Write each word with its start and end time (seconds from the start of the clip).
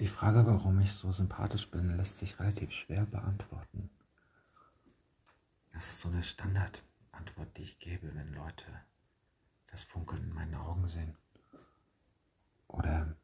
Die 0.00 0.06
Frage, 0.06 0.46
warum 0.46 0.78
ich 0.78 0.92
so 0.92 1.10
sympathisch 1.10 1.68
bin, 1.72 1.96
lässt 1.96 2.18
sich 2.18 2.38
relativ 2.38 2.70
schwer 2.70 3.04
beantworten. 3.04 3.90
Das 5.72 5.88
ist 5.88 6.00
so 6.00 6.08
eine 6.08 6.22
Standardantwort, 6.22 7.56
die 7.56 7.62
ich 7.62 7.80
gebe, 7.80 8.14
wenn 8.14 8.32
Leute 8.32 8.64
das 9.66 9.82
Funkeln 9.82 10.22
in 10.22 10.32
meinen 10.32 10.54
Augen 10.54 10.86
sehen. 10.86 11.16
Oder 12.68 13.16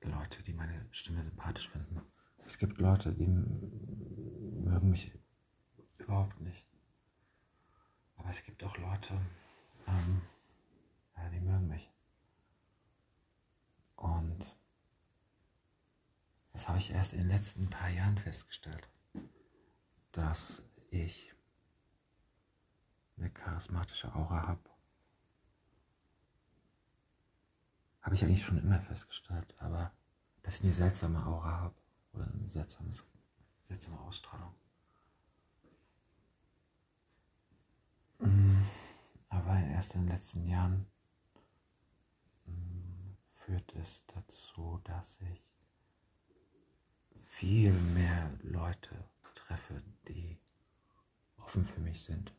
Leute, 0.00 0.42
die 0.42 0.52
meine 0.52 0.84
Stimme 0.90 1.22
sympathisch 1.22 1.68
finden. 1.68 2.02
Es 2.44 2.58
gibt 2.58 2.78
Leute, 2.78 3.12
die 3.14 3.28
mögen 3.28 4.90
mich 4.90 5.12
überhaupt 5.98 6.40
nicht. 6.40 6.66
Aber 8.16 8.30
es 8.30 8.42
gibt 8.42 8.64
auch 8.64 8.76
Leute, 8.78 9.14
ähm, 9.86 10.22
die 11.32 11.40
mögen 11.40 11.68
mich. 11.68 11.88
Und 13.94 14.56
das 16.52 16.68
habe 16.68 16.78
ich 16.78 16.90
erst 16.90 17.12
in 17.12 17.20
den 17.20 17.28
letzten 17.28 17.70
paar 17.70 17.88
Jahren 17.88 18.18
festgestellt, 18.18 18.88
dass 20.12 20.62
ich 20.90 21.34
eine 23.16 23.30
charismatische 23.30 24.14
Aura 24.14 24.46
habe. 24.46 24.70
Habe 28.02 28.14
ich 28.14 28.24
eigentlich 28.24 28.44
schon 28.44 28.58
immer 28.58 28.80
festgestellt, 28.80 29.54
aber 29.58 29.92
dass 30.42 30.56
ich 30.56 30.64
eine 30.64 30.72
seltsame 30.72 31.24
Aura 31.24 31.60
habe 31.60 31.74
oder 32.12 32.26
eine 32.26 32.48
seltsames, 32.48 33.06
seltsame 33.68 33.98
Ausstrahlung. 34.00 34.54
Mm, 38.18 38.62
aber 39.28 39.56
erst 39.58 39.94
in 39.94 40.02
den 40.02 40.10
letzten 40.10 40.46
Jahren 40.46 40.86
mm, 42.44 43.14
führt 43.34 43.74
es 43.76 44.04
dazu, 44.06 44.80
dass 44.84 45.20
ich 45.20 45.52
viel 47.32 47.72
mehr 47.72 48.30
Leute 48.42 48.90
treffe, 49.34 49.82
die 50.06 50.38
offen 51.38 51.64
für 51.64 51.80
mich 51.80 52.02
sind. 52.02 52.32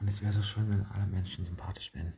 Und 0.00 0.08
es 0.08 0.22
wäre 0.22 0.32
so 0.32 0.42
schön, 0.42 0.70
wenn 0.70 0.86
alle 0.86 1.06
Menschen 1.06 1.44
sympathisch 1.44 1.94
wären. 1.94 2.14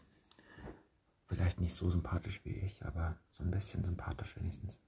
Vielleicht 1.27 1.61
nicht 1.61 1.75
so 1.75 1.91
sympathisch 1.91 2.41
wie 2.45 2.55
ich, 2.55 2.85
aber 2.87 3.19
so 3.33 3.43
ein 3.43 3.51
bisschen 3.51 3.83
sympathisch 3.83 4.37
wenigstens. 4.37 4.79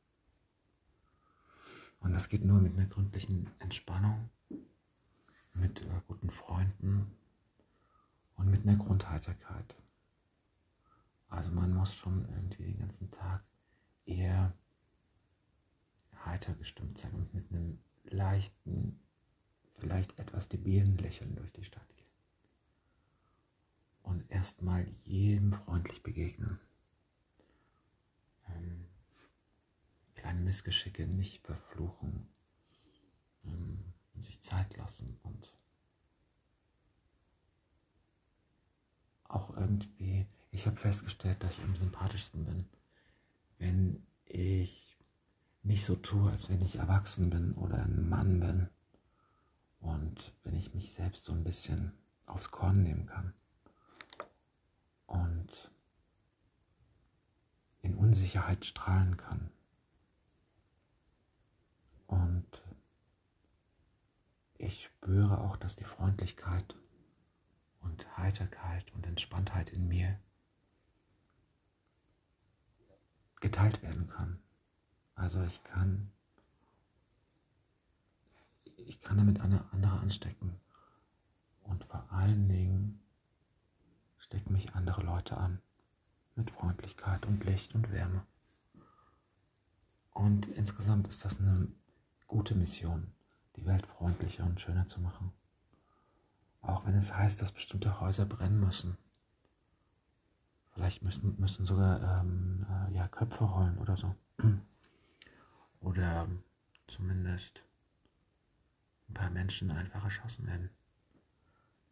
Und 1.98 2.12
das 2.12 2.28
geht 2.28 2.44
nur 2.44 2.60
mit 2.60 2.74
einer 2.74 2.86
gründlichen 2.86 3.50
Entspannung, 3.58 4.30
mit 5.52 5.82
äh, 5.82 6.00
guten 6.06 6.30
Freunden 6.30 7.12
und 8.36 8.48
mit 8.50 8.62
einer 8.62 8.76
Grundheiterkeit. 8.76 9.74
Also 11.28 11.50
man 11.50 11.74
muss 11.74 11.92
schon 11.92 12.24
irgendwie 12.28 12.62
den 12.62 12.78
ganzen 12.78 13.10
Tag 13.10 13.42
eher 14.06 14.54
heiter 16.24 16.54
gestimmt 16.54 16.98
sein 16.98 17.12
und 17.12 17.34
mit 17.34 17.50
einem 17.50 17.78
leichten, 18.04 19.00
vielleicht 19.78 20.18
etwas 20.18 20.48
debilen 20.48 20.96
Lächeln 20.98 21.34
durch 21.36 21.52
die 21.52 21.64
Stadt 21.64 21.96
gehen. 21.96 22.06
Und 24.02 24.30
erstmal 24.30 24.86
jedem 25.04 25.52
freundlich 25.52 26.02
begegnen. 26.02 26.60
Ähm, 28.48 28.84
kleine 30.14 30.40
Missgeschicke 30.40 31.06
nicht 31.06 31.44
verfluchen. 31.44 32.28
Ähm, 33.44 33.94
sich 34.20 34.40
Zeit 34.40 34.76
lassen 34.76 35.18
und 35.22 35.54
auch 39.24 39.56
irgendwie, 39.56 40.26
ich 40.50 40.66
habe 40.66 40.76
festgestellt, 40.76 41.42
dass 41.42 41.58
ich 41.58 41.64
am 41.64 41.74
sympathischsten 41.74 42.44
bin, 42.44 42.68
wenn 43.58 44.06
ich 44.26 44.93
nicht 45.64 45.84
so 45.84 45.96
tue, 45.96 46.30
als 46.30 46.50
wenn 46.50 46.60
ich 46.62 46.76
erwachsen 46.76 47.30
bin 47.30 47.54
oder 47.54 47.82
ein 47.82 48.08
Mann 48.08 48.40
bin. 48.40 48.68
Und 49.80 50.34
wenn 50.44 50.54
ich 50.54 50.74
mich 50.74 50.92
selbst 50.92 51.24
so 51.24 51.32
ein 51.32 51.44
bisschen 51.44 51.92
aufs 52.26 52.50
Korn 52.50 52.82
nehmen 52.82 53.06
kann. 53.06 53.34
Und 55.06 55.70
in 57.80 57.94
Unsicherheit 57.96 58.64
strahlen 58.64 59.16
kann. 59.16 59.50
Und 62.06 62.62
ich 64.56 64.84
spüre 64.84 65.40
auch, 65.40 65.56
dass 65.56 65.76
die 65.76 65.84
Freundlichkeit 65.84 66.76
und 67.80 68.16
Heiterkeit 68.16 68.92
und 68.94 69.06
Entspanntheit 69.06 69.70
in 69.70 69.88
mir 69.88 70.18
geteilt 73.40 73.82
werden 73.82 74.08
kann. 74.08 74.43
Also 75.14 75.42
ich 75.42 75.62
kann, 75.64 76.10
ich 78.76 79.00
kann 79.00 79.16
damit 79.16 79.40
eine 79.40 79.64
andere 79.72 79.98
anstecken. 79.98 80.60
Und 81.62 81.84
vor 81.84 82.04
allen 82.12 82.48
Dingen 82.48 83.00
stecken 84.18 84.52
mich 84.52 84.74
andere 84.74 85.02
Leute 85.02 85.36
an. 85.36 85.60
Mit 86.36 86.50
Freundlichkeit 86.50 87.26
und 87.26 87.44
Licht 87.44 87.76
und 87.76 87.92
Wärme. 87.92 88.26
Und 90.12 90.46
insgesamt 90.48 91.06
ist 91.06 91.24
das 91.24 91.38
eine 91.38 91.68
gute 92.26 92.56
Mission, 92.56 93.12
die 93.56 93.66
Welt 93.66 93.86
freundlicher 93.86 94.44
und 94.44 94.60
schöner 94.60 94.86
zu 94.86 95.00
machen. 95.00 95.32
Auch 96.60 96.86
wenn 96.86 96.94
es 96.94 97.14
heißt, 97.14 97.40
dass 97.40 97.52
bestimmte 97.52 98.00
Häuser 98.00 98.24
brennen 98.24 98.58
müssen. 98.58 98.96
Vielleicht 100.72 101.02
müssen, 101.02 101.38
müssen 101.38 101.66
sogar 101.66 102.20
ähm, 102.20 102.66
äh, 102.68 102.94
ja, 102.94 103.06
Köpfe 103.06 103.44
rollen 103.44 103.78
oder 103.78 103.96
so. 103.96 104.14
Oder 105.84 106.26
zumindest 106.86 107.62
ein 109.08 109.14
paar 109.14 109.30
Menschen 109.30 109.70
einfach 109.70 110.02
erschossen 110.02 110.46
werden. 110.46 110.70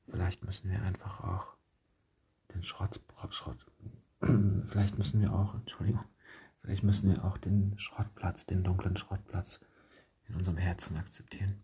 Vielleicht 0.09 0.43
müssen 0.43 0.71
wir 0.71 0.83
einfach 0.83 1.21
auch 1.21 1.55
den 2.53 2.63
Schrott, 2.63 3.01
Schrott, 3.31 3.67
vielleicht 4.21 4.97
müssen 4.97 5.21
wir 5.21 5.33
auch, 5.33 5.55
Entschuldigung, 5.55 6.05
vielleicht 6.63 6.83
müssen 6.83 7.15
wir 7.15 7.23
auch 7.25 7.37
den 7.37 7.79
Schrottplatz, 7.79 8.47
den 8.47 8.65
dunklen 8.65 8.97
Schrottplatz 8.97 9.61
in 10.25 10.37
unserem 10.37 10.57
Herzen 10.57 10.97
akzeptieren. 10.97 11.63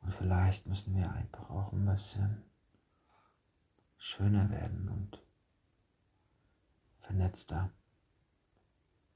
Und 0.00 0.14
vielleicht 0.14 0.66
müssen 0.66 0.96
wir 0.96 1.12
einfach 1.12 1.50
auch 1.50 1.72
ein 1.72 1.84
bisschen 1.84 2.42
schöner 3.98 4.48
werden 4.50 4.88
und 4.88 5.22
vernetzter 7.00 7.70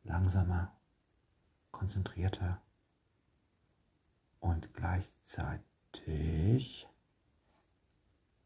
langsamer, 0.09 0.77
konzentrierter 1.71 2.61
und 4.41 4.75
gleichzeitig 4.75 6.89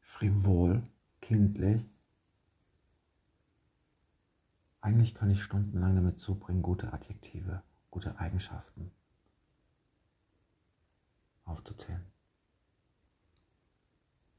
frivol, 0.00 0.82
kindlich. 1.20 1.88
Eigentlich 4.80 5.14
kann 5.14 5.30
ich 5.30 5.42
stundenlang 5.42 5.94
damit 5.94 6.18
zubringen, 6.18 6.62
gute 6.62 6.92
Adjektive, 6.92 7.62
gute 7.90 8.18
Eigenschaften 8.18 8.90
aufzuzählen. 11.44 12.04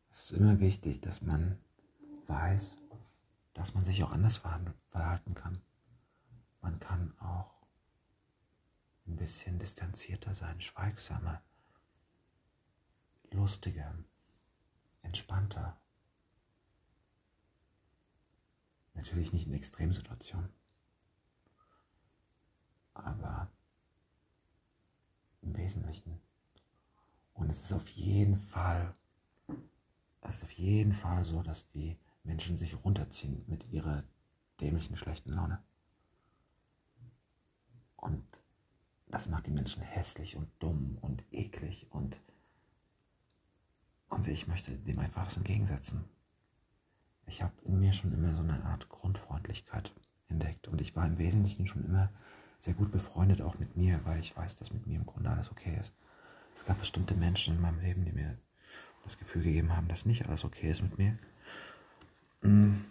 Es 0.09 0.25
ist 0.25 0.37
immer 0.37 0.59
wichtig, 0.59 1.01
dass 1.01 1.21
man 1.21 1.57
weiß, 2.27 2.77
dass 3.53 3.73
man 3.73 3.83
sich 3.83 4.03
auch 4.03 4.11
anders 4.11 4.41
verhalten 4.89 5.33
kann. 5.33 5.61
Man 6.63 6.79
kann 6.79 7.13
auch 7.19 7.53
ein 9.05 9.17
bisschen 9.17 9.59
distanzierter 9.59 10.33
sein, 10.33 10.61
schweigsamer, 10.61 11.43
lustiger, 13.31 13.93
entspannter. 15.01 15.77
Natürlich 18.93 19.33
nicht 19.33 19.47
in 19.47 19.53
Extremsituationen, 19.53 20.49
aber 22.93 23.51
im 25.41 25.57
Wesentlichen. 25.57 26.21
Und 27.33 27.49
es 27.49 27.61
ist 27.61 27.73
auf 27.73 27.89
jeden 27.89 28.37
Fall, 28.37 28.95
es 30.21 30.37
ist 30.37 30.43
auf 30.43 30.51
jeden 30.51 30.93
Fall 30.93 31.25
so, 31.25 31.43
dass 31.43 31.69
die 31.71 31.99
Menschen 32.23 32.55
sich 32.55 32.81
runterziehen 32.85 33.43
mit 33.47 33.67
ihrer 33.69 34.05
dämlichen 34.61 34.95
schlechten 34.95 35.33
Laune. 35.33 35.61
Und 38.03 38.21
das 39.07 39.29
macht 39.29 39.47
die 39.47 39.51
Menschen 39.51 39.81
hässlich 39.81 40.35
und 40.35 40.49
dumm 40.59 40.97
und 40.99 41.23
eklig 41.31 41.87
und, 41.89 42.19
und 44.09 44.27
ich 44.27 44.45
möchte 44.47 44.73
dem 44.73 44.99
einfach 44.99 45.25
was 45.25 45.37
entgegensetzen. 45.37 46.03
Ich 47.27 47.41
habe 47.41 47.53
in 47.63 47.79
mir 47.79 47.93
schon 47.93 48.13
immer 48.13 48.33
so 48.33 48.43
eine 48.43 48.61
Art 48.65 48.89
Grundfreundlichkeit 48.89 49.93
entdeckt 50.27 50.67
und 50.67 50.81
ich 50.81 50.97
war 50.97 51.07
im 51.07 51.17
Wesentlichen 51.17 51.65
schon 51.65 51.85
immer 51.85 52.11
sehr 52.57 52.73
gut 52.73 52.91
befreundet 52.91 53.41
auch 53.41 53.57
mit 53.57 53.77
mir, 53.77 54.01
weil 54.03 54.19
ich 54.19 54.35
weiß, 54.35 54.57
dass 54.57 54.73
mit 54.73 54.85
mir 54.85 54.97
im 54.97 55.05
Grunde 55.05 55.29
alles 55.29 55.49
okay 55.49 55.77
ist. 55.79 55.93
Es 56.55 56.65
gab 56.65 56.79
bestimmte 56.79 57.15
Menschen 57.15 57.55
in 57.55 57.61
meinem 57.61 57.79
Leben, 57.79 58.03
die 58.03 58.11
mir 58.11 58.37
das 59.05 59.17
Gefühl 59.17 59.43
gegeben 59.43 59.75
haben, 59.75 59.87
dass 59.87 60.05
nicht 60.05 60.27
alles 60.27 60.43
okay 60.43 60.69
ist 60.69 60.81
mit 60.81 60.97
mir. 60.97 61.17
Mm. 62.41 62.81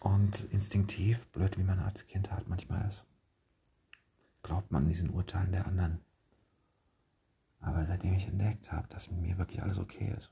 Und 0.00 0.44
instinktiv, 0.50 1.26
blöd 1.28 1.58
wie 1.58 1.62
man 1.64 1.78
als 1.78 2.06
Kind 2.06 2.32
halt 2.32 2.48
manchmal 2.48 2.86
ist, 2.88 3.04
glaubt 4.46 4.70
man 4.70 4.86
diesen 4.86 5.10
Urteilen 5.10 5.50
der 5.50 5.66
anderen. 5.66 6.00
Aber 7.60 7.84
seitdem 7.84 8.14
ich 8.14 8.28
entdeckt 8.28 8.70
habe, 8.70 8.86
dass 8.86 9.10
mit 9.10 9.20
mir 9.20 9.38
wirklich 9.38 9.60
alles 9.60 9.78
okay 9.78 10.14
ist, 10.16 10.30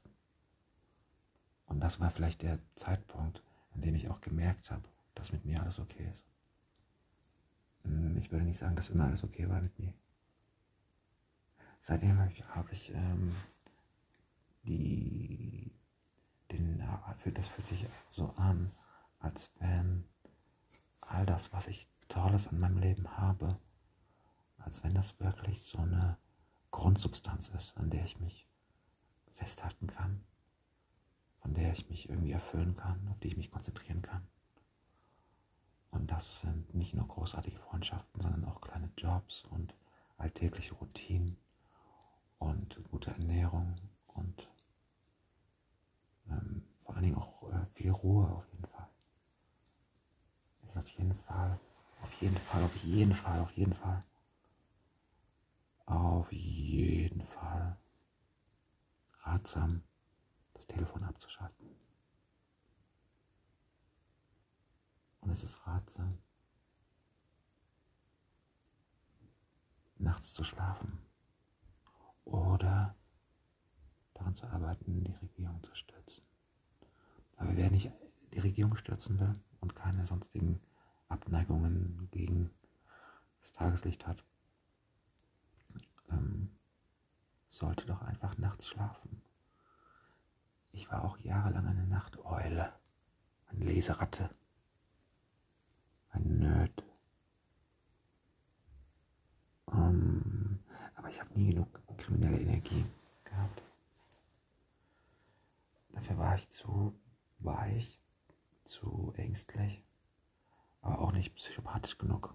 und 1.66 1.80
das 1.80 1.98
war 1.98 2.10
vielleicht 2.10 2.42
der 2.42 2.60
Zeitpunkt, 2.76 3.42
an 3.74 3.80
dem 3.80 3.96
ich 3.96 4.08
auch 4.08 4.20
gemerkt 4.20 4.70
habe, 4.70 4.84
dass 5.16 5.32
mit 5.32 5.44
mir 5.44 5.60
alles 5.60 5.80
okay 5.80 6.06
ist. 6.08 6.24
Hm, 7.82 8.16
ich 8.16 8.30
würde 8.30 8.44
nicht 8.44 8.58
sagen, 8.58 8.76
dass 8.76 8.90
immer 8.90 9.06
alles 9.06 9.24
okay 9.24 9.48
war 9.48 9.60
mit 9.60 9.76
mir. 9.80 9.92
Seitdem 11.80 12.18
habe 12.20 12.30
ich, 12.30 12.46
hab 12.48 12.70
ich 12.70 12.94
ähm, 12.94 13.34
die, 14.62 15.72
den, 16.52 16.84
das 17.32 17.48
fühlt 17.48 17.66
sich 17.66 17.84
so 18.10 18.30
an, 18.36 18.70
als 19.18 19.50
wenn 19.58 20.04
all 21.00 21.26
das, 21.26 21.52
was 21.52 21.66
ich 21.66 21.88
Tolles 22.08 22.46
an 22.46 22.60
meinem 22.60 22.78
Leben 22.78 23.16
habe, 23.16 23.58
als 24.64 24.82
wenn 24.82 24.94
das 24.94 25.20
wirklich 25.20 25.62
so 25.62 25.78
eine 25.78 26.16
Grundsubstanz 26.70 27.48
ist, 27.48 27.76
an 27.76 27.90
der 27.90 28.04
ich 28.04 28.18
mich 28.18 28.46
festhalten 29.32 29.86
kann, 29.86 30.24
von 31.40 31.54
der 31.54 31.72
ich 31.72 31.88
mich 31.90 32.08
irgendwie 32.08 32.32
erfüllen 32.32 32.74
kann, 32.76 33.06
auf 33.10 33.18
die 33.20 33.28
ich 33.28 33.36
mich 33.36 33.50
konzentrieren 33.50 34.02
kann. 34.02 34.26
Und 35.90 36.10
das 36.10 36.40
sind 36.40 36.74
nicht 36.74 36.94
nur 36.94 37.06
großartige 37.06 37.58
Freundschaften, 37.58 38.20
sondern 38.20 38.44
auch 38.46 38.60
kleine 38.60 38.90
Jobs 38.96 39.44
und 39.44 39.74
alltägliche 40.16 40.74
Routinen 40.74 41.36
und 42.38 42.82
gute 42.90 43.10
Ernährung 43.10 43.76
und 44.08 44.48
ähm, 46.28 46.64
vor 46.78 46.94
allen 46.94 47.04
Dingen 47.04 47.16
auch 47.16 47.42
äh, 47.52 47.66
viel 47.74 47.90
Ruhe 47.90 48.28
auf 48.28 48.46
jeden 48.50 48.66
Fall. 48.66 48.88
Ist 50.66 50.78
auf 50.78 50.88
jeden 50.88 51.14
Fall, 51.14 51.60
auf 52.02 52.12
jeden 52.14 52.36
Fall, 52.36 52.64
auf 52.64 52.76
jeden 52.76 53.14
Fall, 53.14 53.40
auf 53.40 53.52
jeden 53.52 53.74
Fall 53.74 54.02
auf 55.86 56.32
jeden 56.32 57.22
Fall 57.22 57.78
ratsam, 59.22 59.82
das 60.54 60.66
Telefon 60.66 61.04
abzuschalten. 61.04 61.68
Und 65.20 65.30
es 65.30 65.42
ist 65.42 65.66
ratsam, 65.66 66.18
nachts 69.96 70.34
zu 70.34 70.44
schlafen 70.44 70.98
oder 72.24 72.94
daran 74.14 74.34
zu 74.34 74.46
arbeiten, 74.46 75.04
die 75.04 75.12
Regierung 75.12 75.62
zu 75.62 75.74
stürzen. 75.74 76.22
Aber 77.36 77.56
wer 77.56 77.70
nicht 77.70 77.90
die 78.32 78.40
Regierung 78.40 78.76
stürzen 78.76 79.18
will 79.18 79.34
und 79.60 79.74
keine 79.74 80.06
sonstigen 80.06 80.60
Abneigungen 81.08 82.08
gegen 82.10 82.50
das 83.40 83.52
Tageslicht 83.52 84.06
hat, 84.06 84.24
ähm, 86.14 86.50
sollte 87.48 87.86
doch 87.86 88.02
einfach 88.02 88.36
nachts 88.38 88.68
schlafen. 88.68 89.22
Ich 90.72 90.90
war 90.90 91.04
auch 91.04 91.18
jahrelang 91.18 91.66
eine 91.66 91.86
Nachteule, 91.86 92.72
eine 93.46 93.64
Leseratte, 93.64 94.28
ein 96.10 96.38
Nerd. 96.38 96.84
Ähm, 99.72 100.58
aber 100.96 101.08
ich 101.08 101.20
habe 101.20 101.32
nie 101.34 101.50
genug 101.50 101.68
kriminelle 101.96 102.40
Energie 102.40 102.84
gehabt. 103.24 103.62
Dafür 105.90 106.18
war 106.18 106.34
ich 106.34 106.48
zu 106.48 106.98
weich, 107.38 108.00
zu 108.64 109.12
ängstlich, 109.16 109.84
aber 110.80 110.98
auch 110.98 111.12
nicht 111.12 111.34
psychopathisch 111.36 111.98
genug. 111.98 112.34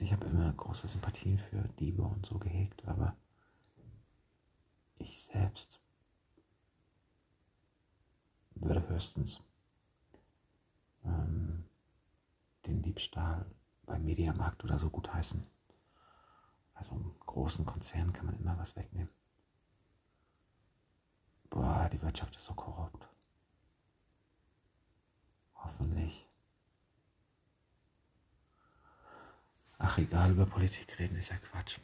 Ich 0.00 0.12
habe 0.12 0.26
immer 0.26 0.52
große 0.52 0.86
Sympathien 0.86 1.38
für 1.38 1.68
Diebe 1.80 2.02
und 2.02 2.24
so 2.24 2.38
gehegt, 2.38 2.86
aber 2.86 3.16
ich 4.98 5.22
selbst 5.22 5.80
würde 8.54 8.88
höchstens 8.88 9.40
ähm, 11.04 11.64
den 12.66 12.80
Diebstahl 12.80 13.44
beim 13.86 14.04
Mediamarkt 14.04 14.62
oder 14.62 14.78
so 14.78 14.88
gut 14.88 15.12
heißen. 15.12 15.44
Also 16.74 16.94
im 16.94 17.18
großen 17.20 17.66
Konzern 17.66 18.12
kann 18.12 18.26
man 18.26 18.38
immer 18.38 18.56
was 18.56 18.76
wegnehmen. 18.76 19.10
Boah, 21.50 21.88
die 21.88 22.00
Wirtschaft 22.02 22.36
ist 22.36 22.44
so 22.44 22.54
korrupt. 22.54 23.08
Hoffentlich 25.56 26.27
Ach 29.80 29.96
egal, 29.96 30.32
über 30.32 30.44
Politik 30.44 30.98
reden 30.98 31.16
ist 31.16 31.30
ja 31.30 31.36
Quatsch. 31.36 31.78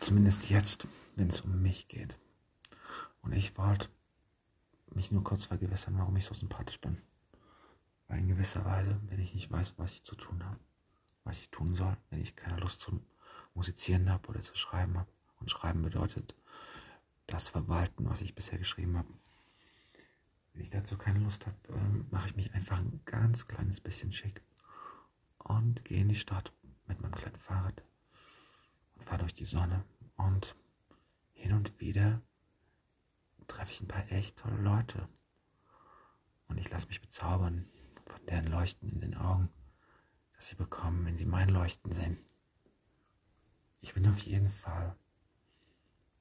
Zumindest 0.00 0.50
jetzt, 0.50 0.88
wenn 1.14 1.28
es 1.28 1.42
um 1.42 1.62
mich 1.62 1.86
geht. 1.86 2.18
Und 3.22 3.32
ich 3.32 3.56
wollte 3.56 3.88
mich 4.92 5.12
nur 5.12 5.22
kurz 5.22 5.44
vergewissern, 5.44 5.96
warum 5.96 6.16
ich 6.16 6.24
so 6.24 6.34
sympathisch 6.34 6.80
bin. 6.80 7.00
Weil 8.08 8.18
in 8.18 8.28
gewisser 8.28 8.64
Weise, 8.64 9.00
wenn 9.06 9.20
ich 9.20 9.32
nicht 9.32 9.50
weiß, 9.52 9.74
was 9.78 9.92
ich 9.92 10.02
zu 10.02 10.16
tun 10.16 10.44
habe, 10.44 10.58
was 11.22 11.38
ich 11.38 11.50
tun 11.50 11.76
soll, 11.76 11.96
wenn 12.10 12.20
ich 12.20 12.34
keine 12.34 12.58
Lust 12.58 12.80
zum 12.80 13.00
Musizieren 13.54 14.10
habe 14.10 14.28
oder 14.28 14.40
zu 14.40 14.56
schreiben 14.56 14.98
habe. 14.98 15.10
Und 15.38 15.52
schreiben 15.52 15.82
bedeutet 15.82 16.34
das 17.28 17.48
Verwalten, 17.48 18.08
was 18.08 18.22
ich 18.22 18.34
bisher 18.34 18.58
geschrieben 18.58 18.98
habe. 18.98 19.08
Wenn 20.52 20.62
ich 20.62 20.70
dazu 20.70 20.98
keine 20.98 21.20
Lust 21.20 21.46
habe, 21.46 21.56
ähm, 21.68 22.06
mache 22.10 22.26
ich 22.26 22.34
mich 22.34 22.52
einfach 22.54 22.78
ein 22.78 23.02
ganz 23.04 23.46
kleines 23.46 23.80
bisschen 23.80 24.10
schick 24.10 24.42
und 25.38 25.84
gehe 25.84 26.00
in 26.00 26.08
die 26.08 26.14
Stadt 26.14 26.52
mit 26.86 27.00
meinem 27.00 27.14
kleinen 27.14 27.36
Fahrrad 27.36 27.82
und 28.94 29.04
fahre 29.04 29.20
durch 29.20 29.34
die 29.34 29.44
Sonne 29.44 29.84
und 30.16 30.56
hin 31.32 31.52
und 31.52 31.80
wieder 31.80 32.22
treffe 33.46 33.72
ich 33.72 33.80
ein 33.80 33.88
paar 33.88 34.10
echt 34.12 34.38
tolle 34.38 34.60
Leute 34.60 35.08
und 36.48 36.58
ich 36.58 36.70
lasse 36.70 36.86
mich 36.86 37.00
bezaubern 37.00 37.68
von 38.04 38.24
deren 38.26 38.46
Leuchten 38.46 38.88
in 38.90 39.00
den 39.00 39.16
Augen, 39.16 39.48
das 40.34 40.48
sie 40.48 40.54
bekommen, 40.54 41.04
wenn 41.04 41.16
sie 41.16 41.26
mein 41.26 41.48
Leuchten 41.48 41.92
sehen. 41.92 42.18
Ich 43.80 43.94
bin 43.94 44.06
auf 44.08 44.18
jeden 44.20 44.48
Fall 44.48 44.96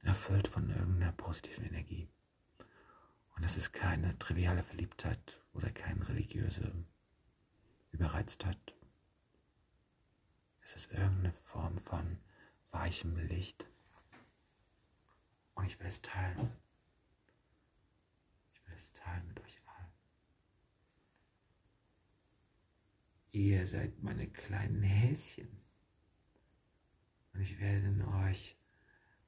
erfüllt 0.04 0.48
von 0.48 0.70
irgendeiner 0.70 1.12
positiven 1.12 1.66
Energie. 1.66 2.08
Und 3.36 3.44
es 3.44 3.58
ist 3.58 3.72
keine 3.72 4.18
triviale 4.20 4.64
Verliebtheit 4.64 5.42
oder 5.54 5.70
keine 5.70 6.08
religiöse 6.08 6.74
Überreiztheit 7.92 8.77
es 10.68 10.76
ist 10.76 10.92
irgendeine 10.92 11.32
Form 11.46 11.80
von 11.80 12.20
weichem 12.72 13.16
Licht. 13.16 13.70
Und 15.56 15.66
ich 15.66 15.80
will 15.80 15.88
es 15.88 16.02
teilen. 16.02 16.52
Ich 18.52 18.68
will 18.68 18.76
es 18.76 18.92
teilen 18.92 19.26
mit 19.30 19.40
euch 19.40 19.56
allen. 19.66 19.92
Ihr 23.32 23.66
seid 23.66 24.04
meine 24.04 24.28
kleinen 24.28 24.84
Häschen. 24.84 25.48
Und 27.34 27.40
ich 27.40 27.58
werde 27.60 27.88
in 27.88 28.02
euch 28.02 28.58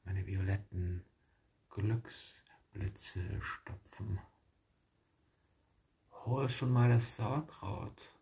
meine 0.03 0.27
violetten 0.27 1.05
Glücksblitze 1.69 3.41
stopfen. 3.41 4.19
Hol 6.11 6.49
schon 6.49 6.71
mal 6.71 6.89
das 6.89 7.15
Sauerkraut. 7.15 8.13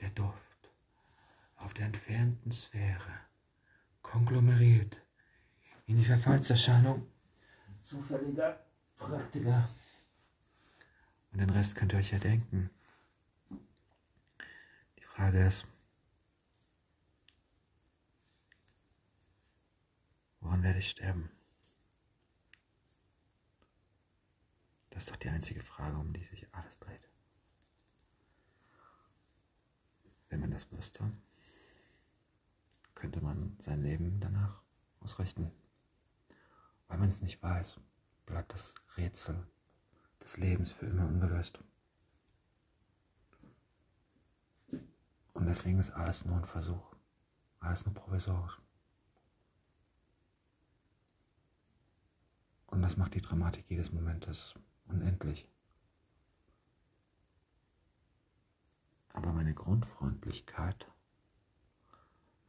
Der 0.00 0.08
Duft 0.08 0.51
auf 1.62 1.74
der 1.74 1.86
entfernten 1.86 2.50
Sphäre, 2.50 3.20
konglomeriert 4.02 5.00
in 5.86 5.96
die 5.96 6.04
Verfallserscheinung 6.04 7.06
zufälliger 7.80 8.64
Praktiker. 8.96 9.68
Und 11.32 11.40
den 11.40 11.50
Rest 11.50 11.76
könnt 11.76 11.92
ihr 11.92 11.98
euch 11.98 12.10
ja 12.10 12.18
denken. 12.18 12.70
Die 14.98 15.04
Frage 15.04 15.46
ist, 15.46 15.66
woran 20.40 20.62
werde 20.62 20.78
ich 20.78 20.90
sterben? 20.90 21.30
Das 24.90 25.04
ist 25.04 25.10
doch 25.10 25.16
die 25.16 25.28
einzige 25.28 25.60
Frage, 25.60 25.96
um 25.96 26.12
die 26.12 26.24
sich 26.24 26.46
alles 26.52 26.78
dreht. 26.78 27.08
Wenn 30.28 30.40
man 30.40 30.50
das 30.50 30.70
wüsste 30.70 31.10
könnte 33.02 33.20
man 33.20 33.56
sein 33.58 33.82
Leben 33.82 34.20
danach 34.20 34.62
ausrichten. 35.00 35.50
Weil 36.86 36.98
man 36.98 37.08
es 37.08 37.20
nicht 37.20 37.42
weiß, 37.42 37.80
bleibt 38.26 38.52
das 38.52 38.76
Rätsel 38.96 39.44
des 40.22 40.36
Lebens 40.36 40.70
für 40.70 40.86
immer 40.86 41.08
ungelöst. 41.08 41.64
Und 45.34 45.46
deswegen 45.46 45.80
ist 45.80 45.90
alles 45.90 46.24
nur 46.24 46.36
ein 46.36 46.44
Versuch, 46.44 46.94
alles 47.58 47.84
nur 47.84 47.94
provisorisch. 47.94 48.60
Und 52.66 52.82
das 52.82 52.96
macht 52.96 53.14
die 53.14 53.20
Dramatik 53.20 53.68
jedes 53.68 53.90
Momentes 53.90 54.54
unendlich. 54.86 55.48
meine 59.52 59.54
Grundfreundlichkeit, 59.54 60.86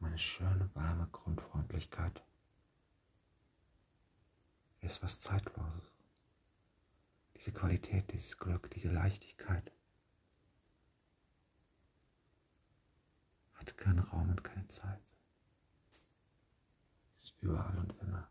meine 0.04 0.18
schöne, 0.18 0.70
warme 0.74 1.08
Grundfreundlichkeit 1.12 2.22
ist 4.82 5.02
was 5.02 5.18
Zeitloses. 5.18 5.90
Diese 7.34 7.52
Qualität, 7.52 8.12
dieses 8.12 8.36
Glück, 8.36 8.70
diese 8.70 8.90
Leichtigkeit 8.90 9.72
hat 13.54 13.78
keinen 13.78 14.00
Raum 14.00 14.28
und 14.28 14.44
keine 14.44 14.68
Zeit. 14.68 15.00
Es 17.16 17.24
ist 17.24 17.34
überall 17.40 17.78
und 17.78 17.98
immer. 18.02 18.30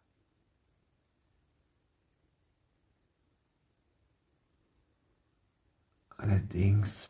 Allerdings 6.09 7.09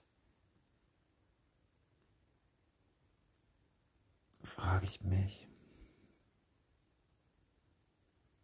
frage 4.53 4.85
ich 4.85 5.01
mich, 5.01 5.47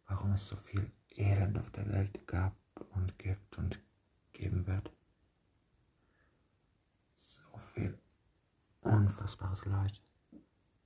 warum 0.06 0.32
es 0.32 0.48
so 0.48 0.56
viel 0.56 0.90
Elend 1.10 1.56
auf 1.56 1.70
der 1.70 1.88
Welt 1.88 2.26
gab 2.26 2.56
und 2.94 3.16
gibt 3.16 3.58
und 3.58 3.80
geben 4.32 4.66
wird. 4.66 4.90
So 7.14 7.56
viel 7.58 7.96
unfassbares 8.80 9.64
Leid, 9.66 10.02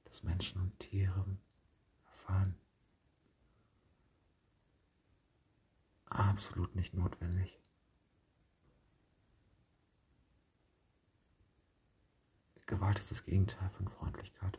das 0.04 0.22
Menschen 0.24 0.60
und 0.60 0.78
Tiere 0.78 1.24
erfahren. 2.04 2.54
Absolut 6.04 6.74
nicht 6.74 6.92
notwendig. 6.92 7.58
Gewalt 12.66 12.98
ist 12.98 13.10
das 13.10 13.22
Gegenteil 13.22 13.70
von 13.70 13.88
Freundlichkeit. 13.88 14.58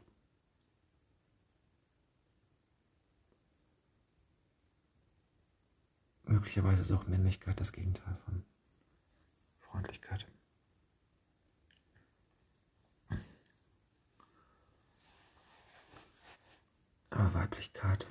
Möglicherweise 6.45 6.83
ist 6.83 6.91
auch 6.91 7.07
Männlichkeit 7.07 7.59
das 7.59 7.71
Gegenteil 7.71 8.15
von 8.23 8.45
Freundlichkeit. 9.61 10.27
Aber 17.09 17.33
Weiblichkeit 17.33 18.05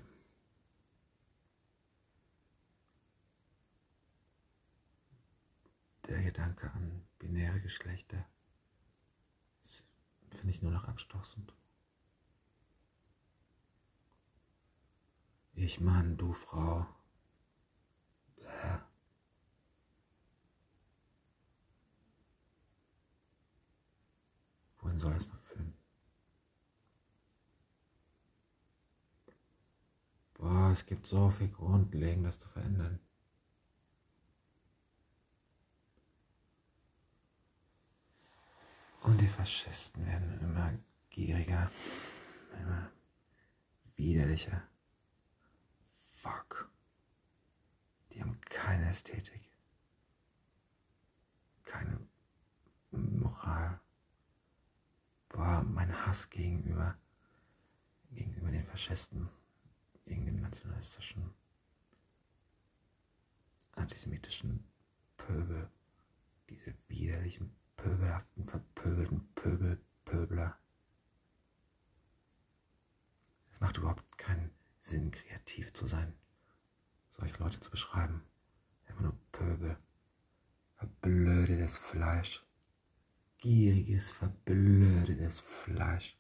der 6.09 6.21
Gedanke 6.25 6.73
an 6.73 7.07
binäre 7.21 7.61
Geschlechter 7.61 8.27
finde 10.31 10.51
ich 10.51 10.61
nur 10.61 10.73
noch 10.73 10.89
abstoßend. 10.89 11.55
Ich 15.55 15.79
Mann, 15.79 16.17
du 16.17 16.33
Frau. 16.33 16.85
Wohin 24.85 24.99
soll 24.99 25.15
es 25.15 25.29
noch 25.29 25.41
führen? 25.41 25.75
Boah, 30.35 30.71
es 30.71 30.85
gibt 30.85 31.07
so 31.07 31.31
viel 31.31 31.49
Grundlegendes 31.49 32.39
zu 32.39 32.49
verändern. 32.49 33.01
Und 39.01 39.21
die 39.21 39.27
Faschisten 39.27 40.07
werden 40.07 40.41
immer 40.41 40.73
gieriger, 41.11 41.71
immer 42.61 42.91
widerlicher. 43.97 44.63
Fuck. 46.03 46.74
Die 48.15 48.21
haben 48.21 48.41
keine 48.43 48.89
Ästhetik, 48.89 49.51
keine 51.65 51.99
Moral. 52.91 53.81
Boah, 55.29 55.65
mein 55.65 55.93
Hass 56.07 56.31
gegenüber, 56.31 56.97
gegenüber 58.13 58.51
den 58.51 58.65
Faschisten, 58.65 59.29
gegen 60.05 60.25
den 60.25 60.41
nationalistischen, 60.41 61.35
antisemitischen 63.73 64.65
Pöbel, 65.17 65.69
diese 66.49 66.75
widerlichen 66.87 67.55
pöbelhaften, 67.77 68.47
verpöbelten 68.47 69.27
Pöbel, 69.35 69.81
Pöbler. 70.05 70.59
Es 73.51 73.61
macht 73.61 73.77
überhaupt 73.79 74.19
keinen 74.19 74.51
Sinn, 74.81 75.11
kreativ 75.11 75.73
zu 75.73 75.87
sein, 75.87 76.15
solche 77.11 77.39
Leute 77.39 77.59
zu 77.61 77.71
beschreiben. 77.71 78.23
Einfach 78.87 79.03
nur 79.03 79.19
Pöbel, 79.33 79.79
verblödetes 81.05 81.77
Fleisch, 81.77 82.43
gieriges, 83.37 84.11
verblödetes 84.11 85.41
Fleisch, 85.41 86.17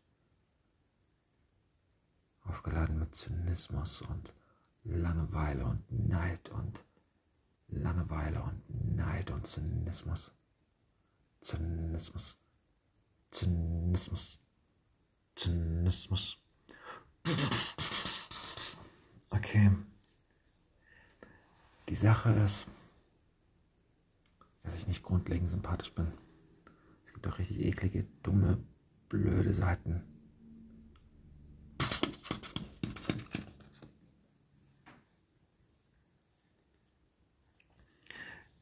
aufgeladen 2.43 2.99
mit 2.99 3.15
Zynismus 3.15 4.03
und 4.03 4.35
Langeweile 4.83 5.65
und 5.65 5.91
Neid 5.91 6.51
und 6.51 6.85
Langeweile 7.69 8.43
und 8.43 8.95
Neid 8.95 9.31
und 9.31 9.47
Zynismus. 9.47 10.31
Zynismus. 11.41 12.37
Zynismus. 13.31 14.39
Zynismus. 15.35 16.37
Okay. 19.31 19.71
Die 21.89 21.97
Sache 21.97 22.29
ist, 22.33 22.67
dass 24.65 24.75
ich 24.75 24.89
nicht 24.89 25.05
grundlegend 25.05 25.51
sympathisch 25.51 25.93
bin. 25.93 26.13
Es 27.07 27.13
gibt 27.13 27.27
auch 27.29 27.39
richtig 27.39 27.61
eklige, 27.61 28.05
dumme, 28.23 28.59
blöde 29.09 29.55
Seiten. 29.55 30.03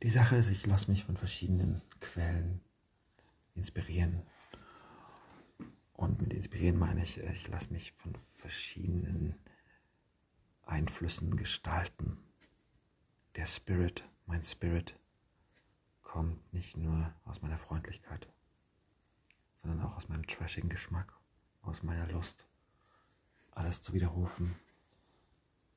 Die 0.03 0.11
Sache 0.11 0.37
ist, 0.37 0.51
ich 0.51 0.67
lasse 0.67 0.91
mich 0.91 1.05
von 1.05 1.17
verschiedenen 1.17 1.81
Quellen 2.01 2.61
inspirieren. 3.55 4.23
Und 5.93 6.21
mit 6.21 6.33
inspirieren 6.33 6.77
meine 6.77 7.05
ich, 7.05 7.19
ich 7.19 7.47
lasse 7.47 7.73
mich 7.73 7.93
von 7.93 8.19
verschiedenen 8.35 9.37
Einflüssen 10.65 11.37
gestalten. 11.37 12.19
Der 13.37 13.47
Spirit, 13.47 14.03
mein 14.27 14.43
Spirit, 14.43 14.99
kommt 16.13 16.53
nicht 16.53 16.77
nur 16.77 17.11
aus 17.25 17.41
meiner 17.41 17.57
Freundlichkeit, 17.57 18.29
sondern 19.63 19.81
auch 19.81 19.97
aus 19.97 20.11
meinem 20.11 20.27
trashigen 20.27 20.69
Geschmack, 20.69 21.19
aus 21.63 21.83
meiner 21.83 22.07
Lust, 22.09 22.47
alles 23.53 23.81
zu 23.81 23.95
widerrufen, 23.95 24.55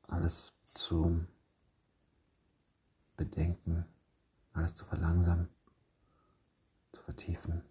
alles 0.10 0.52
zu 0.66 1.26
bedenken, 3.16 3.86
alles 4.52 4.76
zu 4.76 4.84
verlangsamen 4.84 5.48
zu 6.92 7.02
vertiefen. 7.02 7.64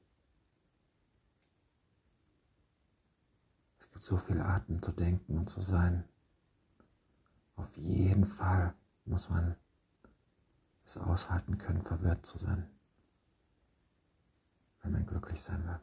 Es 3.78 3.90
gibt 3.90 4.02
so 4.02 4.16
viele 4.16 4.42
Arten 4.42 4.80
zu 4.80 4.92
denken 4.92 5.37
und 5.37 5.50
zu 5.50 5.61
sein. 5.61 6.09
Auf 7.56 7.76
jeden 7.76 8.25
Fall 8.25 8.75
muss 9.04 9.28
man 9.28 9.54
es 10.84 10.96
aushalten 10.96 11.58
können, 11.58 11.82
verwirrt 11.82 12.24
zu 12.26 12.38
sein, 12.38 12.68
wenn 14.82 14.92
man 14.92 15.06
glücklich 15.06 15.40
sein 15.42 15.66
will. 15.66 15.80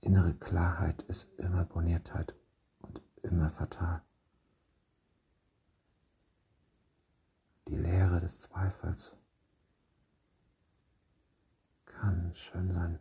Innere 0.00 0.34
Klarheit 0.34 1.02
ist 1.02 1.28
immer 1.38 1.64
Boniertheit 1.64 2.34
und 2.80 3.00
immer 3.22 3.48
fatal. 3.48 4.02
Die 7.68 7.76
Lehre 7.76 8.20
des 8.20 8.40
Zweifels 8.40 9.16
kann 11.86 12.32
schön 12.34 12.70
sein. 12.70 12.98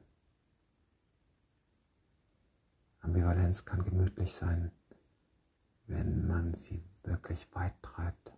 Ambivalenz 3.02 3.66
kann 3.66 3.84
gemütlich 3.84 4.34
sein, 4.34 4.72
wenn 5.88 6.26
man 6.26 6.54
sie 6.54 6.82
wirklich 7.04 7.54
weit 7.54 7.74
treibt. 7.82 8.33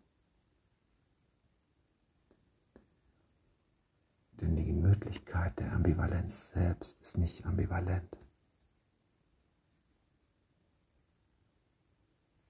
Denn 4.42 4.56
die 4.56 4.66
Gemütlichkeit 4.66 5.60
der 5.60 5.72
Ambivalenz 5.74 6.50
selbst 6.50 7.00
ist 7.02 7.18
nicht 7.18 7.46
ambivalent. 7.46 8.18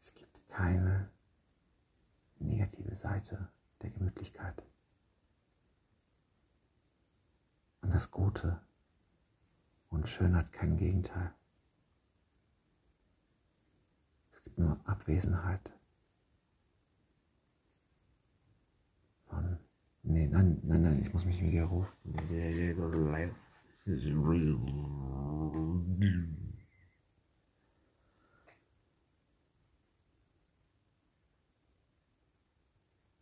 Es 0.01 0.13
gibt 0.13 0.47
keine 0.47 1.11
negative 2.39 2.95
Seite 2.95 3.49
der 3.81 3.91
Gemütlichkeit. 3.91 4.63
Und 7.81 7.93
das 7.93 8.09
Gute 8.09 8.59
Und 9.89 10.07
schön 10.07 10.35
hat 10.35 10.51
kein 10.51 10.75
Gegenteil. 10.75 11.33
Es 14.31 14.43
gibt 14.43 14.57
nur 14.57 14.77
Abwesenheit 14.85 15.71
von. 19.27 19.57
Nee, 20.15 20.27
nein, 20.27 20.61
nein, 20.63 20.81
nein, 20.81 21.01
ich 21.01 21.11
muss 21.11 21.25
mich 21.25 21.41
wieder 21.41 21.65
rufen. 21.65 21.91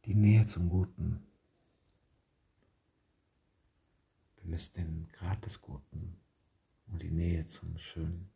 Die 0.05 0.13
Nähe 0.13 0.45
zum 0.45 0.69
Guten 0.69 1.25
bemisst 4.35 4.77
den 4.77 5.07
Grad 5.13 5.43
des 5.47 5.59
Guten 5.61 6.21
und 6.91 7.01
die 7.01 7.09
Nähe 7.09 7.43
zum 7.47 7.75
Schönen 7.79 8.29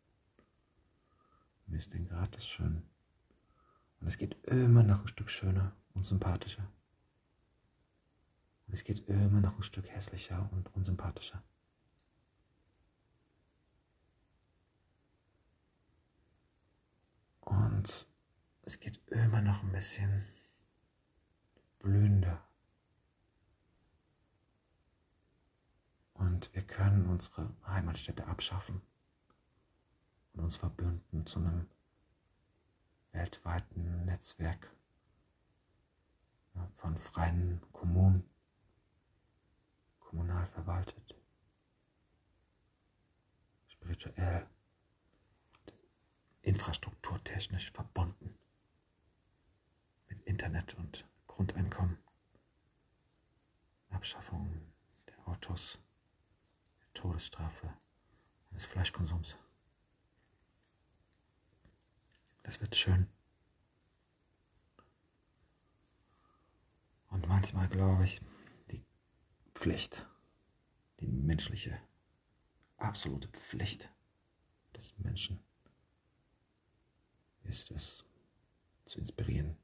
bemisst 1.64 1.94
den 1.94 2.08
Grad 2.08 2.34
des 2.34 2.48
Schönen. 2.48 2.82
Und 4.00 4.08
es 4.08 4.18
geht 4.18 4.34
immer 4.48 4.82
noch 4.82 5.02
ein 5.02 5.08
Stück 5.08 5.30
schöner 5.30 5.76
und 5.94 6.04
sympathischer. 6.04 6.68
Und 8.68 8.74
es 8.74 8.84
geht 8.84 9.08
immer 9.08 9.40
noch 9.40 9.56
ein 9.56 9.62
Stück 9.62 9.88
hässlicher 9.88 10.46
und 10.52 10.74
unsympathischer. 10.74 11.42
Und 17.40 18.06
es 18.62 18.78
geht 18.78 18.98
immer 19.08 19.40
noch 19.40 19.62
ein 19.62 19.72
bisschen 19.72 20.22
blühender. 21.78 22.46
Und 26.12 26.54
wir 26.54 26.62
können 26.62 27.06
unsere 27.06 27.48
Heimatstätte 27.66 28.26
abschaffen 28.26 28.82
und 30.34 30.40
uns 30.40 30.58
verbünden 30.58 31.24
zu 31.24 31.38
einem 31.38 31.66
weltweiten 33.12 34.04
Netzwerk 34.04 34.70
von 36.76 36.96
freien 36.96 37.62
Kommunen, 37.72 38.28
kommunal 40.08 40.46
verwaltet, 40.46 41.14
spirituell, 43.66 44.46
infrastrukturtechnisch 46.40 47.70
verbunden 47.72 48.34
mit 50.08 50.18
Internet 50.20 50.74
und 50.76 51.06
Grundeinkommen, 51.26 51.98
Abschaffung 53.90 54.50
der 55.08 55.28
Autos, 55.28 55.78
der 56.80 56.92
Todesstrafe 56.94 57.66
und 58.48 58.56
des 58.56 58.64
Fleischkonsums. 58.64 59.36
Das 62.44 62.58
wird 62.62 62.74
schön. 62.74 63.06
Und 67.10 67.28
manchmal 67.28 67.68
glaube 67.68 68.04
ich, 68.04 68.22
Pflicht, 69.58 70.06
die 71.00 71.08
menschliche, 71.08 71.76
absolute 72.76 73.26
Pflicht 73.26 73.90
des 74.76 74.96
Menschen 74.98 75.40
ist 77.42 77.72
es, 77.72 78.04
zu 78.84 79.00
inspirieren 79.00 79.58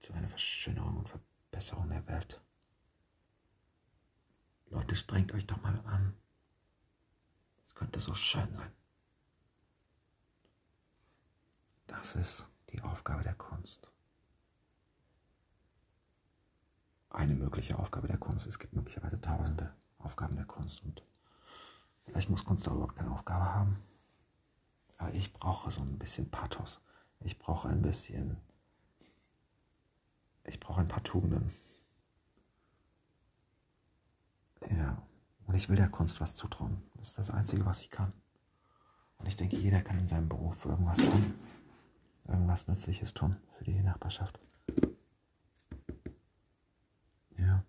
zu 0.00 0.14
einer 0.14 0.30
Verschönerung 0.30 0.96
und 0.96 1.10
Verbesserung 1.10 1.90
der 1.90 2.06
Welt. 2.06 2.40
Leute, 4.70 4.94
strengt 4.94 5.34
euch 5.34 5.46
doch 5.46 5.60
mal 5.60 5.78
an. 5.80 6.16
Es 7.62 7.74
könnte 7.74 8.00
so 8.00 8.14
schön 8.14 8.54
sein. 8.54 8.72
Das 11.88 12.14
ist 12.14 12.48
die 12.70 12.80
Aufgabe 12.80 13.22
der 13.22 13.34
Kunst. 13.34 13.90
Eine 17.10 17.34
mögliche 17.34 17.78
Aufgabe 17.78 18.06
der 18.06 18.18
Kunst. 18.18 18.46
Es 18.46 18.58
gibt 18.58 18.72
möglicherweise 18.72 19.20
tausende 19.20 19.72
Aufgaben 19.98 20.36
der 20.36 20.46
Kunst 20.46 20.82
und 20.84 21.02
vielleicht 22.04 22.30
muss 22.30 22.44
Kunst 22.44 22.66
auch 22.68 22.72
überhaupt 22.72 22.96
keine 22.96 23.10
Aufgabe 23.10 23.44
haben. 23.44 23.78
Aber 24.96 25.12
ich 25.12 25.32
brauche 25.32 25.70
so 25.70 25.80
ein 25.80 25.98
bisschen 25.98 26.30
Pathos. 26.30 26.80
Ich 27.20 27.38
brauche 27.38 27.68
ein 27.68 27.82
bisschen 27.82 28.38
ich 30.44 30.58
brauche 30.58 30.80
ein 30.80 30.88
paar 30.88 31.02
Tugenden. 31.02 31.50
Ja, 34.68 35.00
und 35.46 35.54
ich 35.54 35.68
will 35.68 35.76
der 35.76 35.88
Kunst 35.88 36.20
was 36.20 36.36
zutrauen. 36.36 36.82
Das 36.96 37.08
ist 37.08 37.18
das 37.18 37.30
Einzige, 37.30 37.64
was 37.66 37.80
ich 37.80 37.90
kann. 37.90 38.12
Und 39.18 39.26
ich 39.26 39.36
denke, 39.36 39.56
jeder 39.56 39.80
kann 39.82 39.98
in 39.98 40.06
seinem 40.06 40.28
Beruf 40.28 40.64
irgendwas 40.64 40.98
tun. 40.98 41.34
Irgendwas 42.28 42.68
Nützliches 42.68 43.14
tun 43.14 43.36
für 43.58 43.64
die 43.64 43.82
Nachbarschaft. 43.82 44.38
Ja. 47.36 47.64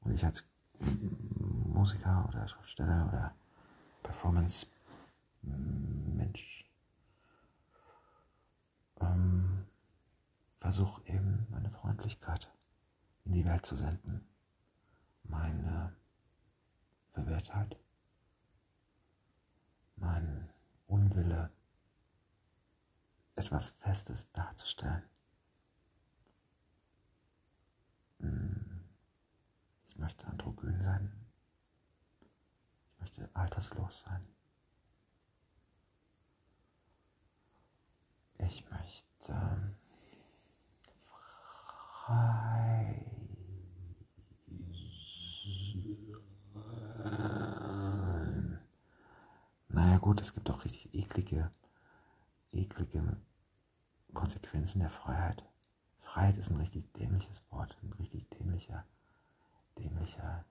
Und 0.00 0.01
ich 0.14 0.24
als 0.24 0.44
Musiker 0.78 2.24
oder 2.28 2.46
Schriftsteller 2.46 3.08
oder 3.08 3.34
Performance-Mensch. 4.02 6.70
Ähm, 9.00 9.66
versuche 10.58 11.02
eben 11.06 11.46
meine 11.50 11.70
Freundlichkeit 11.70 12.52
in 13.24 13.32
die 13.32 13.46
Welt 13.46 13.66
zu 13.66 13.76
senden, 13.76 14.26
meine 15.24 15.94
Verwirrtheit, 17.12 17.76
mein 19.96 20.48
Unwille, 20.86 21.50
etwas 23.34 23.70
Festes 23.80 24.30
darzustellen. 24.32 25.02
Ich 29.92 29.98
möchte 29.98 30.26
androgyn 30.26 30.80
sein. 30.80 31.12
Ich 32.88 33.00
möchte 33.00 33.28
alterslos 33.34 34.04
sein. 34.06 34.26
Ich 38.38 38.64
möchte 38.70 39.76
frei 42.06 43.04
sein. 47.02 48.58
Naja 49.68 49.98
gut, 49.98 50.22
es 50.22 50.32
gibt 50.32 50.48
auch 50.48 50.64
richtig 50.64 50.94
eklige, 50.94 51.50
eklige 52.50 53.20
Konsequenzen 54.14 54.80
der 54.80 54.88
Freiheit. 54.88 55.44
Freiheit 55.98 56.38
ist 56.38 56.50
ein 56.50 56.56
richtig 56.56 56.90
dämliches 56.94 57.42
Wort, 57.50 57.76
ein 57.82 57.92
richtig 57.92 58.30
dämlicher, 58.30 58.86
dämlicher, 59.78 60.44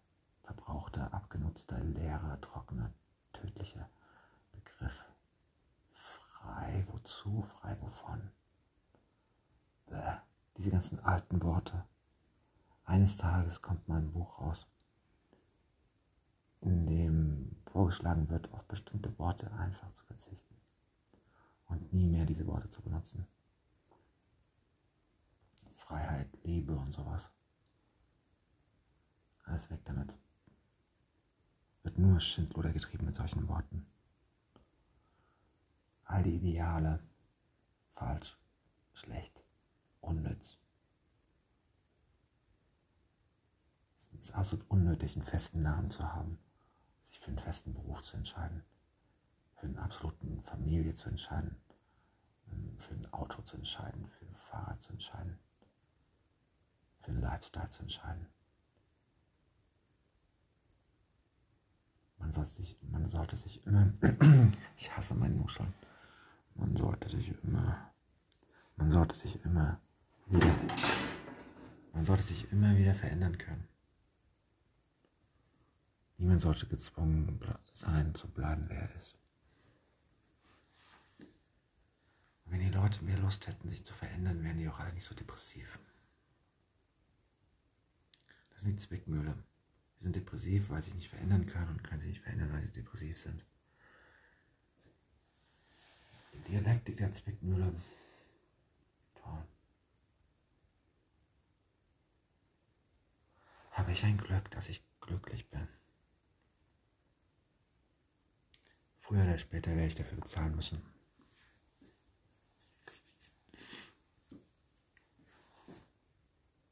verbrauchter, 0.43 1.13
abgenutzter, 1.13 1.79
leerer, 1.79 2.39
trockener, 2.41 2.91
tödlicher 3.33 3.89
Begriff. 4.51 5.03
Frei 5.91 6.85
wozu? 6.89 7.43
Frei 7.43 7.75
wovon? 7.81 8.31
Bäh, 9.87 10.17
diese 10.57 10.71
ganzen 10.71 10.99
alten 10.99 11.41
Worte. 11.43 11.85
Eines 12.85 13.17
Tages 13.17 13.61
kommt 13.61 13.87
mal 13.87 13.99
ein 13.99 14.11
Buch 14.11 14.39
raus, 14.39 14.67
in 16.61 16.85
dem 16.85 17.55
vorgeschlagen 17.71 18.29
wird, 18.29 18.51
auf 18.53 18.63
bestimmte 18.65 19.17
Worte 19.17 19.51
einfach 19.53 19.91
zu 19.93 20.03
verzichten 20.05 20.55
und 21.67 21.93
nie 21.93 22.07
mehr 22.07 22.25
diese 22.25 22.47
Worte 22.47 22.69
zu 22.69 22.81
benutzen. 22.81 23.25
Freiheit, 25.73 26.29
Liebe 26.43 26.75
und 26.75 26.91
sowas. 26.91 27.31
Alles 29.51 29.69
weg 29.69 29.81
damit. 29.85 30.17
Wird 31.83 31.97
nur 31.97 32.19
Schindluder 32.19 32.71
getrieben 32.71 33.05
mit 33.05 33.15
solchen 33.15 33.47
Worten 33.47 33.85
all 36.11 36.23
die 36.23 36.35
Ideale 36.35 36.99
falsch, 37.95 38.37
schlecht, 38.93 39.43
unnütz. 40.01 40.57
Es 44.13 44.27
ist 44.27 44.35
absolut 44.35 44.69
unnötig, 44.69 45.15
einen 45.15 45.25
festen 45.25 45.61
Namen 45.61 45.89
zu 45.89 46.03
haben, 46.11 46.37
sich 47.05 47.19
für 47.19 47.29
einen 47.29 47.39
festen 47.39 47.73
Beruf 47.73 48.01
zu 48.01 48.17
entscheiden, 48.17 48.63
für 49.55 49.67
eine 49.67 49.81
absoluten 49.81 50.43
Familie 50.43 50.93
zu 50.93 51.07
entscheiden, 51.07 51.55
ähm, 52.51 52.77
für 52.77 52.93
ein 52.93 53.13
Auto 53.13 53.41
zu 53.43 53.55
entscheiden, 53.55 54.05
für 54.07 54.25
ein 54.25 54.35
Fahrrad 54.35 54.81
zu 54.81 54.91
entscheiden, 54.91 55.39
für 56.99 57.11
einen 57.11 57.21
Lifestyle 57.21 57.69
zu 57.69 57.83
entscheiden. 57.83 58.27
Man 62.31 62.45
sollte 62.45 62.63
sich, 62.63 62.77
man 62.89 63.09
sollte 63.09 63.35
sich 63.35 63.67
immer, 63.67 63.93
ich 64.77 64.95
hasse 64.95 65.13
meinen 65.15 65.37
Nuscheln. 65.37 65.73
Man 66.55 66.77
sollte 66.77 67.09
sich 67.09 67.33
immer, 67.43 67.91
man 68.77 68.89
sollte 68.89 69.15
sich 69.15 69.43
immer 69.43 69.81
wieder, 70.27 70.55
man 71.91 72.05
sollte 72.05 72.23
sich 72.23 72.49
immer 72.53 72.77
wieder 72.77 72.95
verändern 72.95 73.37
können. 73.37 73.67
Niemand 76.19 76.39
sollte 76.39 76.67
gezwungen 76.67 77.37
sein, 77.73 78.15
zu 78.15 78.29
bleiben, 78.29 78.63
wer 78.69 78.83
er 78.83 78.95
ist. 78.95 79.19
Und 82.45 82.53
wenn 82.53 82.61
die 82.61 82.69
Leute 82.69 83.03
mehr 83.03 83.17
Lust 83.17 83.45
hätten, 83.47 83.67
sich 83.67 83.83
zu 83.83 83.93
verändern, 83.93 84.41
wären 84.41 84.57
die 84.57 84.69
auch 84.69 84.79
alle 84.79 84.93
nicht 84.93 85.03
so 85.03 85.13
depressiv. 85.13 85.79
Das 88.51 88.61
sind 88.61 88.71
die 88.71 88.87
Zwickmühle. 88.87 89.35
Sie 90.01 90.05
sind 90.05 90.15
depressiv, 90.15 90.71
weil 90.71 90.81
sie 90.81 90.89
sich 90.89 90.95
nicht 90.95 91.09
verändern 91.09 91.45
können 91.45 91.69
und 91.69 91.83
können 91.83 92.01
sich 92.01 92.09
nicht 92.09 92.23
verändern, 92.23 92.51
weil 92.51 92.63
sie 92.63 92.71
depressiv 92.71 93.19
sind. 93.19 93.45
Die 96.33 96.39
Dialektik 96.39 96.97
der 96.97 97.13
Zwickmühle. 97.13 97.71
Toll. 99.13 99.45
Habe 103.69 103.91
ich 103.91 104.03
ein 104.03 104.17
Glück, 104.17 104.49
dass 104.49 104.69
ich 104.69 104.83
glücklich 105.01 105.47
bin. 105.51 105.67
Früher 109.01 109.21
oder 109.21 109.37
später 109.37 109.69
werde 109.69 109.85
ich 109.85 109.93
dafür 109.93 110.17
bezahlen 110.17 110.55
müssen. 110.55 110.81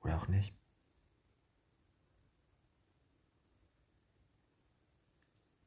Oder 0.01 0.17
auch 0.17 0.27
nicht. 0.27 0.58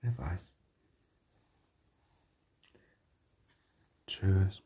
Wer 0.03 0.19
weiß. 0.19 0.53
Tschüss. 4.07 4.63